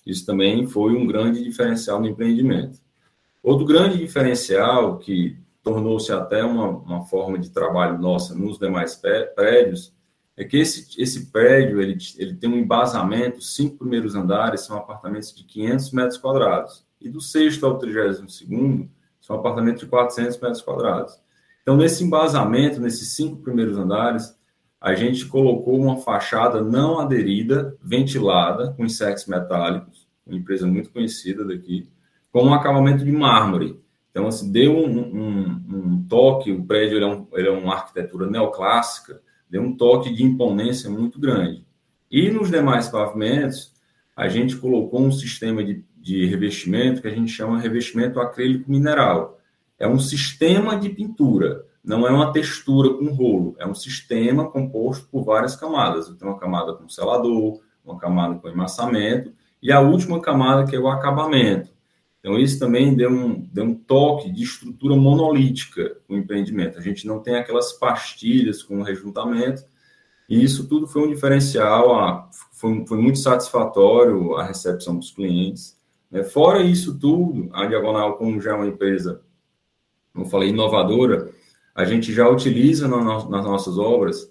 Isso 0.05 0.25
também 0.25 0.67
foi 0.67 0.93
um 0.93 1.07
grande 1.07 1.43
diferencial 1.43 1.99
no 1.99 2.07
empreendimento. 2.07 2.79
Outro 3.41 3.65
grande 3.65 3.97
diferencial, 3.97 4.97
que 4.97 5.37
tornou-se 5.67 6.11
até 6.13 6.43
uma, 6.45 6.69
uma 6.69 7.05
forma 7.05 7.37
de 7.37 7.49
trabalho 7.49 7.99
nossa 7.99 8.33
nos 8.33 8.57
demais 8.57 8.95
prédios, 9.35 9.93
é 10.37 10.45
que 10.45 10.57
esse, 10.57 11.01
esse 11.01 11.29
prédio 11.31 11.81
ele, 11.81 11.97
ele 12.17 12.35
tem 12.35 12.49
um 12.49 12.57
embasamento, 12.57 13.39
os 13.39 13.53
cinco 13.53 13.77
primeiros 13.77 14.15
andares 14.15 14.61
são 14.61 14.77
apartamentos 14.77 15.35
de 15.35 15.43
500 15.43 15.91
metros 15.91 16.17
quadrados, 16.17 16.85
e 17.01 17.09
do 17.09 17.19
sexto 17.19 17.65
ao 17.65 17.77
trigésimo 17.77 18.29
segundo 18.29 18.89
são 19.19 19.35
apartamentos 19.35 19.81
de 19.81 19.87
400 19.87 20.39
metros 20.39 20.61
quadrados. 20.61 21.19
Então, 21.61 21.75
nesse 21.75 22.03
embasamento, 22.03 22.79
nesses 22.79 23.13
cinco 23.13 23.41
primeiros 23.41 23.77
andares, 23.77 24.37
a 24.79 24.93
gente 24.93 25.25
colocou 25.25 25.77
uma 25.77 25.97
fachada 25.97 26.61
não 26.61 26.99
aderida, 26.99 27.75
ventilada, 27.81 28.71
com 28.71 28.85
insetos 28.85 29.25
metálicos, 29.25 30.07
uma 30.25 30.37
empresa 30.37 30.65
muito 30.65 30.91
conhecida 30.91 31.43
daqui, 31.43 31.89
com 32.31 32.43
um 32.43 32.53
acabamento 32.53 33.03
de 33.03 33.11
mármore. 33.11 33.81
Então, 34.17 34.29
assim, 34.29 34.51
deu 34.51 34.75
um, 34.75 34.97
um, 34.97 35.63
um 35.69 36.05
toque, 36.09 36.51
o 36.51 36.65
prédio 36.65 36.97
ele 36.97 37.05
é, 37.05 37.07
um, 37.07 37.27
ele 37.33 37.47
é 37.49 37.51
uma 37.51 37.75
arquitetura 37.75 38.27
neoclássica, 38.27 39.21
deu 39.47 39.61
um 39.61 39.77
toque 39.77 40.11
de 40.11 40.23
imponência 40.23 40.89
muito 40.89 41.19
grande. 41.19 41.63
E 42.09 42.27
nos 42.31 42.49
demais 42.49 42.87
pavimentos, 42.87 43.75
a 44.15 44.27
gente 44.27 44.55
colocou 44.55 45.01
um 45.01 45.11
sistema 45.11 45.63
de, 45.63 45.85
de 45.95 46.25
revestimento 46.25 46.99
que 46.99 47.07
a 47.07 47.13
gente 47.13 47.31
chama 47.31 47.59
revestimento 47.59 48.19
acrílico 48.19 48.71
mineral. 48.71 49.39
É 49.77 49.87
um 49.87 49.99
sistema 49.99 50.75
de 50.79 50.89
pintura, 50.89 51.63
não 51.83 52.07
é 52.07 52.09
uma 52.09 52.33
textura 52.33 52.95
com 52.95 53.13
rolo, 53.13 53.55
é 53.59 53.67
um 53.67 53.75
sistema 53.75 54.49
composto 54.49 55.07
por 55.11 55.25
várias 55.25 55.55
camadas. 55.55 56.09
Então, 56.09 56.29
uma 56.29 56.39
camada 56.39 56.73
com 56.73 56.89
selador, 56.89 57.61
uma 57.85 57.99
camada 57.99 58.33
com 58.33 58.49
emassamento, 58.49 59.31
e 59.61 59.71
a 59.71 59.79
última 59.79 60.19
camada 60.19 60.65
que 60.65 60.75
é 60.75 60.79
o 60.79 60.87
acabamento. 60.87 61.76
Então, 62.19 62.37
isso 62.37 62.59
também 62.59 62.95
deu 62.95 63.09
um, 63.09 63.39
deu 63.53 63.63
um 63.63 63.75
toque 63.75 64.31
de 64.31 64.43
estrutura 64.43 64.95
monolítica 64.95 65.97
no 66.09 66.17
empreendimento. 66.17 66.77
A 66.77 66.81
gente 66.81 67.05
não 67.05 67.19
tem 67.19 67.35
aquelas 67.35 67.73
pastilhas 67.73 68.63
com 68.63 68.81
rejuntamento, 68.81 69.63
e 70.29 70.43
isso 70.43 70.67
tudo 70.67 70.87
foi 70.87 71.03
um 71.03 71.09
diferencial, 71.09 72.29
foi, 72.51 72.85
foi 72.85 72.97
muito 72.97 73.19
satisfatório 73.19 74.35
a 74.35 74.43
recepção 74.43 74.97
dos 74.97 75.11
clientes. 75.11 75.77
Né? 76.11 76.23
Fora 76.23 76.61
isso 76.61 76.97
tudo, 76.99 77.49
a 77.53 77.65
Diagonal, 77.65 78.17
como 78.17 78.41
já 78.41 78.51
é 78.51 78.55
uma 78.55 78.67
empresa, 78.67 79.21
como 80.13 80.25
falei, 80.25 80.49
inovadora, 80.49 81.29
a 81.73 81.85
gente 81.85 82.11
já 82.11 82.27
utiliza 82.27 82.87
nas 82.87 83.27
nossas 83.29 83.77
obras 83.77 84.29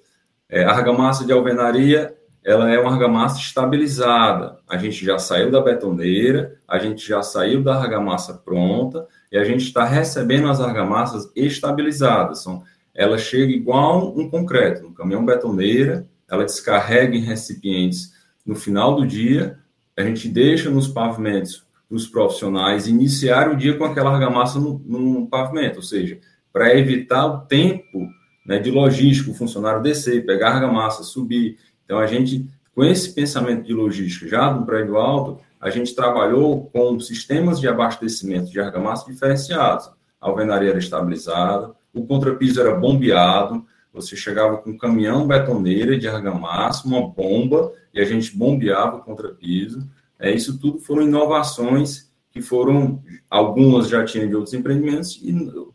é, 0.48 0.64
argamassa 0.64 1.24
de 1.24 1.32
alvenaria 1.32 2.16
ela 2.46 2.70
é 2.72 2.78
uma 2.78 2.92
argamassa 2.92 3.40
estabilizada. 3.40 4.58
A 4.68 4.76
gente 4.76 5.04
já 5.04 5.18
saiu 5.18 5.50
da 5.50 5.60
betoneira, 5.60 6.60
a 6.68 6.78
gente 6.78 7.04
já 7.04 7.20
saiu 7.20 7.60
da 7.60 7.74
argamassa 7.74 8.34
pronta 8.34 9.04
e 9.32 9.36
a 9.36 9.42
gente 9.42 9.64
está 9.64 9.84
recebendo 9.84 10.48
as 10.48 10.60
argamassas 10.60 11.28
estabilizadas. 11.34 12.44
São, 12.44 12.62
ela 12.94 13.18
chega 13.18 13.50
igual 13.50 14.16
um 14.16 14.30
concreto, 14.30 14.84
no 14.84 14.94
caminhão 14.94 15.26
betoneira, 15.26 16.06
ela 16.30 16.44
descarrega 16.44 17.16
em 17.16 17.20
recipientes 17.20 18.12
no 18.46 18.54
final 18.54 18.94
do 18.94 19.04
dia, 19.04 19.58
a 19.96 20.04
gente 20.04 20.28
deixa 20.28 20.70
nos 20.70 20.86
pavimentos 20.86 21.66
os 21.90 22.06
profissionais 22.06 22.86
iniciar 22.86 23.50
o 23.50 23.56
dia 23.56 23.76
com 23.76 23.84
aquela 23.84 24.12
argamassa 24.12 24.60
no, 24.60 24.78
no 24.86 25.26
pavimento, 25.26 25.78
ou 25.78 25.82
seja, 25.82 26.20
para 26.52 26.78
evitar 26.78 27.26
o 27.26 27.38
tempo 27.40 28.08
né, 28.46 28.60
de 28.60 28.70
logística, 28.70 29.32
o 29.32 29.34
funcionário 29.34 29.82
descer, 29.82 30.24
pegar 30.24 30.50
a 30.50 30.54
argamassa, 30.54 31.02
subir, 31.02 31.58
então, 31.86 31.98
a 31.98 32.06
gente, 32.06 32.46
com 32.74 32.84
esse 32.84 33.14
pensamento 33.14 33.64
de 33.64 33.72
logística 33.72 34.28
já 34.28 34.52
do 34.52 34.66
prédio 34.66 34.96
alto, 34.96 35.40
a 35.58 35.70
gente 35.70 35.94
trabalhou 35.94 36.68
com 36.72 37.00
sistemas 37.00 37.58
de 37.58 37.68
abastecimento 37.68 38.50
de 38.50 38.60
argamassa 38.60 39.10
diferenciados. 39.10 39.88
A 40.20 40.28
alvenaria 40.28 40.70
era 40.70 40.78
estabilizada, 40.78 41.72
o 41.94 42.04
contrapiso 42.04 42.60
era 42.60 42.74
bombeado, 42.74 43.64
você 43.92 44.14
chegava 44.14 44.58
com 44.58 44.70
um 44.70 44.76
caminhão 44.76 45.26
betoneira 45.26 45.98
de 45.98 46.06
argamassa, 46.06 46.86
uma 46.86 47.08
bomba, 47.08 47.72
e 47.94 48.00
a 48.00 48.04
gente 48.04 48.36
bombeava 48.36 48.96
o 48.96 49.02
contrapiso. 49.02 49.88
É, 50.18 50.30
isso 50.30 50.58
tudo 50.58 50.80
foram 50.80 51.02
inovações 51.02 52.12
que 52.30 52.42
foram, 52.42 53.02
algumas 53.30 53.88
já 53.88 54.04
tinham 54.04 54.28
de 54.28 54.34
outros 54.34 54.52
empreendimentos, 54.52 55.18
e 55.22 55.32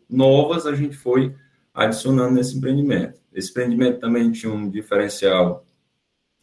novas 0.08 0.66
a 0.66 0.74
gente 0.76 0.96
foi 0.96 1.34
adicionando 1.74 2.34
nesse 2.34 2.56
empreendimento. 2.56 3.18
Esse 3.32 3.50
empreendimento 3.50 3.98
também 3.98 4.30
tinha 4.30 4.52
um 4.52 4.70
diferencial 4.70 5.64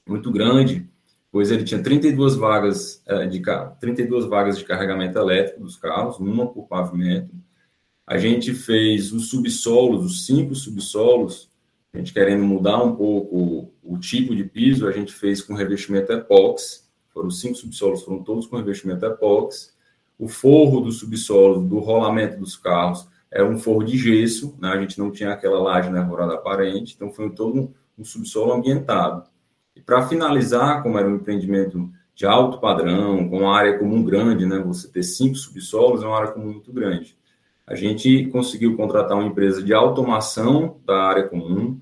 muito 0.09 0.31
grande, 0.31 0.87
pois 1.31 1.51
ele 1.51 1.63
tinha 1.63 1.81
32 1.81 2.35
vagas 2.35 3.03
é, 3.07 3.27
de 3.27 3.41
32 3.79 4.25
vagas 4.25 4.57
de 4.57 4.65
carregamento 4.65 5.17
elétrico 5.17 5.61
dos 5.61 5.77
carros, 5.77 6.19
uma 6.19 6.47
por 6.47 6.67
pavimento. 6.67 7.33
A 8.05 8.17
gente 8.17 8.53
fez 8.53 9.13
os 9.13 9.29
subsolos, 9.29 10.03
os 10.03 10.25
cinco 10.25 10.55
subsolos, 10.55 11.49
a 11.93 11.97
gente 11.97 12.13
querendo 12.13 12.43
mudar 12.43 12.81
um 12.83 12.95
pouco 12.95 13.71
o, 13.83 13.97
tipo 13.97 14.35
de 14.35 14.43
piso, 14.43 14.87
a 14.87 14.91
gente 14.91 15.13
fez 15.13 15.41
com 15.41 15.53
revestimento 15.53 16.11
epóxi. 16.11 16.83
Foram 17.13 17.29
cinco 17.29 17.55
subsolos, 17.55 18.03
foram 18.03 18.23
todos 18.23 18.47
com 18.47 18.57
revestimento 18.57 19.05
epóxi. 19.05 19.71
O 20.17 20.27
forro 20.27 20.81
do 20.81 20.91
subsolo, 20.91 21.61
do 21.61 21.79
rolamento 21.79 22.39
dos 22.39 22.55
carros, 22.55 23.07
era 23.31 23.47
um 23.47 23.57
forro 23.57 23.83
de 23.83 23.97
gesso, 23.97 24.57
né? 24.59 24.69
a 24.69 24.79
gente 24.79 24.97
não 24.97 25.11
tinha 25.11 25.31
aquela 25.31 25.59
laje 25.59 25.89
nervorada 25.89 26.33
aparente, 26.33 26.95
então 26.95 27.11
foi 27.11 27.29
todo 27.31 27.59
um, 27.59 27.73
um 27.97 28.03
subsolo 28.03 28.53
ambientado. 28.53 29.29
E 29.79 29.81
para 29.81 30.05
finalizar, 30.05 30.83
como 30.83 30.97
era 30.97 31.07
um 31.07 31.15
empreendimento 31.15 31.89
de 32.13 32.25
alto 32.25 32.59
padrão, 32.59 33.29
com 33.29 33.39
uma 33.39 33.57
área 33.57 33.79
comum 33.79 34.03
grande, 34.03 34.45
né? 34.45 34.59
Você 34.59 34.89
ter 34.89 35.03
cinco 35.03 35.35
subsolos 35.35 36.03
é 36.03 36.05
uma 36.05 36.17
área 36.17 36.31
comum 36.33 36.51
muito 36.51 36.73
grande. 36.73 37.17
A 37.65 37.75
gente 37.75 38.25
conseguiu 38.25 38.75
contratar 38.75 39.17
uma 39.17 39.25
empresa 39.27 39.63
de 39.63 39.73
automação 39.73 40.81
da 40.85 41.01
área 41.01 41.29
comum. 41.29 41.79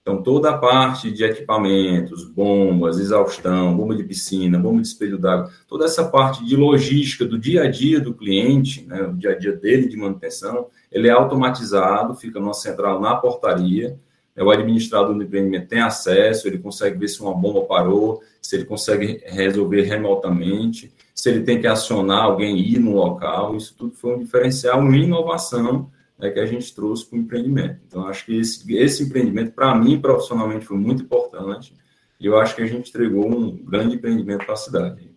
Então, 0.00 0.22
toda 0.22 0.50
a 0.50 0.58
parte 0.58 1.10
de 1.10 1.24
equipamentos, 1.24 2.24
bombas, 2.24 3.00
exaustão, 3.00 3.76
bomba 3.76 3.96
de 3.96 4.04
piscina, 4.04 4.60
bomba 4.60 4.80
de 4.80 4.86
espelho 4.86 5.18
d'água, 5.18 5.50
toda 5.66 5.86
essa 5.86 6.08
parte 6.08 6.44
de 6.44 6.54
logística 6.54 7.24
do 7.24 7.36
dia 7.36 7.64
a 7.64 7.70
dia 7.70 8.00
do 8.00 8.14
cliente, 8.14 8.86
né, 8.86 9.02
o 9.02 9.12
dia 9.12 9.32
a 9.32 9.38
dia 9.38 9.52
dele 9.52 9.88
de 9.88 9.96
manutenção, 9.96 10.68
ele 10.90 11.08
é 11.08 11.10
automatizado, 11.10 12.14
fica 12.14 12.38
numa 12.38 12.54
central 12.54 13.00
na 13.00 13.16
portaria, 13.16 13.98
o 14.36 14.50
administrador 14.50 15.14
do 15.14 15.22
empreendimento 15.22 15.68
tem 15.68 15.80
acesso, 15.80 16.46
ele 16.46 16.58
consegue 16.58 16.98
ver 16.98 17.08
se 17.08 17.20
uma 17.20 17.34
bomba 17.34 17.62
parou, 17.62 18.22
se 18.40 18.56
ele 18.56 18.64
consegue 18.64 19.22
resolver 19.26 19.82
remotamente, 19.82 20.92
se 21.14 21.28
ele 21.28 21.42
tem 21.42 21.60
que 21.60 21.66
acionar 21.66 22.24
alguém 22.24 22.58
ir 22.58 22.78
no 22.78 22.94
local, 22.94 23.56
isso 23.56 23.74
tudo 23.76 23.94
foi 23.94 24.16
um 24.16 24.18
diferencial, 24.18 24.80
uma 24.80 24.96
inovação 24.96 25.90
né, 26.18 26.30
que 26.30 26.38
a 26.38 26.46
gente 26.46 26.74
trouxe 26.74 27.04
para 27.06 27.18
o 27.18 27.20
empreendimento. 27.20 27.80
Então, 27.86 28.06
acho 28.06 28.24
que 28.24 28.38
esse, 28.38 28.72
esse 28.74 29.02
empreendimento, 29.02 29.52
para 29.52 29.74
mim, 29.74 30.00
profissionalmente, 30.00 30.64
foi 30.64 30.78
muito 30.78 31.02
importante, 31.02 31.74
e 32.18 32.26
eu 32.26 32.38
acho 32.38 32.54
que 32.54 32.62
a 32.62 32.66
gente 32.66 32.88
entregou 32.88 33.26
um 33.26 33.56
grande 33.56 33.96
empreendimento 33.96 34.44
para 34.44 34.54
a 34.54 34.58
cidade. 34.58 35.10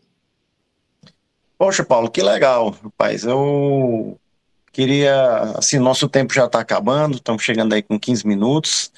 Poxa, 1.58 1.86
Paulo, 1.86 2.10
que 2.10 2.22
legal, 2.22 2.72
rapaz. 2.72 3.24
Eu 3.24 4.20
queria, 4.74 5.54
assim, 5.58 5.80
nosso 5.80 6.10
tempo 6.10 6.34
já 6.34 6.46
está 6.46 6.60
acabando, 6.60 7.16
estamos 7.16 7.44
chegando 7.44 7.74
aí 7.74 7.82
com 7.82 7.98
15 7.98 8.28
minutos 8.28 8.92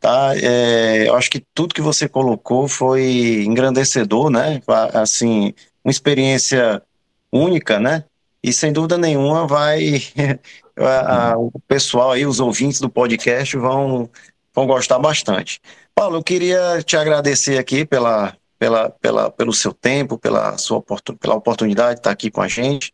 tá? 0.00 0.32
É, 0.36 1.08
eu 1.08 1.14
acho 1.14 1.30
que 1.30 1.44
tudo 1.54 1.74
que 1.74 1.82
você 1.82 2.08
colocou 2.08 2.66
foi 2.66 3.44
engrandecedor, 3.44 4.30
né? 4.30 4.60
Assim, 4.94 5.52
uma 5.84 5.90
experiência 5.90 6.82
única, 7.30 7.78
né? 7.78 8.04
E 8.42 8.52
sem 8.52 8.72
dúvida 8.72 8.96
nenhuma 8.96 9.46
vai 9.46 10.02
a, 10.76 11.32
a, 11.32 11.38
o 11.38 11.52
pessoal 11.68 12.12
aí, 12.12 12.24
os 12.24 12.40
ouvintes 12.40 12.80
do 12.80 12.88
podcast 12.88 13.56
vão 13.56 14.10
vão 14.54 14.66
gostar 14.66 14.98
bastante. 14.98 15.60
Paulo, 15.94 16.16
eu 16.16 16.24
queria 16.24 16.82
te 16.82 16.96
agradecer 16.96 17.58
aqui 17.58 17.84
pela, 17.84 18.34
pela, 18.58 18.90
pela, 18.90 19.30
pelo 19.30 19.52
seu 19.52 19.72
tempo, 19.72 20.18
pela 20.18 20.58
sua 20.58 20.82
pela 21.20 21.36
oportunidade 21.36 21.94
de 21.94 22.00
estar 22.00 22.10
aqui 22.10 22.30
com 22.30 22.42
a 22.42 22.48
gente, 22.48 22.92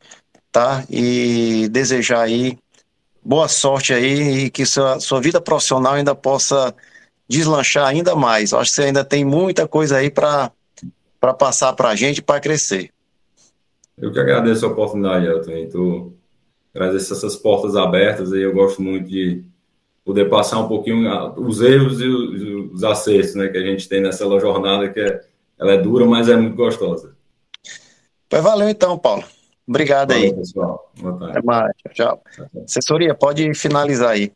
tá? 0.56 0.86
E 0.88 1.68
desejar 1.68 2.22
aí 2.22 2.58
boa 3.22 3.46
sorte 3.46 3.92
aí 3.92 4.46
e 4.46 4.50
que 4.50 4.64
sua, 4.64 4.98
sua 4.98 5.20
vida 5.20 5.38
profissional 5.38 5.92
ainda 5.92 6.14
possa 6.14 6.74
deslanchar 7.28 7.86
ainda 7.86 8.16
mais. 8.16 8.54
Acho 8.54 8.70
que 8.70 8.76
você 8.76 8.84
ainda 8.84 9.04
tem 9.04 9.22
muita 9.22 9.68
coisa 9.68 9.98
aí 9.98 10.10
para 10.10 10.50
passar 11.38 11.74
para 11.74 11.90
a 11.90 11.94
gente 11.94 12.22
para 12.22 12.40
crescer. 12.40 12.90
Eu 13.98 14.10
que 14.10 14.18
agradeço 14.18 14.64
a 14.64 14.70
oportunidade, 14.70 15.26
Elton. 15.26 15.50
Então, 15.58 16.14
agradeço 16.74 17.12
essas 17.12 17.36
portas 17.36 17.76
abertas 17.76 18.32
aí 18.32 18.40
eu 18.40 18.54
gosto 18.54 18.80
muito 18.80 19.10
de 19.10 19.44
poder 20.06 20.30
passar 20.30 20.58
um 20.58 20.68
pouquinho 20.68 21.06
os 21.36 21.60
erros 21.60 22.00
e 22.00 22.06
os 22.06 22.82
acertos 22.82 23.34
né, 23.34 23.48
que 23.48 23.58
a 23.58 23.62
gente 23.62 23.86
tem 23.86 24.00
nessa 24.00 24.24
jornada 24.40 24.88
que 24.88 25.00
é, 25.00 25.20
ela 25.58 25.72
é 25.72 25.76
dura, 25.76 26.06
mas 26.06 26.30
é 26.30 26.36
muito 26.36 26.56
gostosa. 26.56 27.14
Pois 28.26 28.42
valeu 28.42 28.70
então, 28.70 28.96
Paulo. 28.96 29.35
Obrigado 29.66 30.12
Valeu, 30.12 30.24
aí. 30.24 30.34
pessoal. 30.34 30.92
Boa 31.00 31.18
tarde. 31.18 31.38
Até 31.38 31.46
mais. 31.46 31.72
Tchau, 31.76 31.92
tchau. 31.92 32.22
tchau. 32.34 32.62
Assessoria, 32.64 33.14
pode 33.14 33.52
finalizar 33.54 34.10
aí. 34.10 34.32